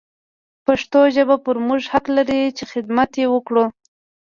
پښتو 0.65 0.99
ژبه 1.15 1.35
پر 1.45 1.55
موږ 1.67 1.81
حق 1.93 2.05
لري 2.17 2.41
چې 2.57 2.63
حدمت 2.71 3.11
يې 3.21 3.27
وکړو. 3.33 3.65